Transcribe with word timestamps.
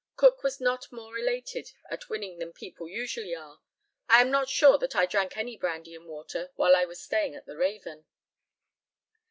Cook 0.15 0.41
was 0.41 0.59
not 0.59 0.91
more 0.91 1.15
elated 1.15 1.73
at 1.91 2.09
winning 2.09 2.39
than 2.39 2.53
people 2.53 2.87
usually 2.89 3.35
are. 3.35 3.61
I 4.09 4.19
am 4.21 4.31
not 4.31 4.49
sure 4.49 4.79
that 4.79 4.95
I 4.95 5.05
drank 5.05 5.37
any 5.37 5.55
brandy 5.57 5.93
and 5.93 6.07
water 6.07 6.49
while 6.55 6.75
I 6.75 6.85
was 6.85 6.99
staying 6.99 7.35
at 7.35 7.45
the 7.45 7.55
Raven. 7.55 8.07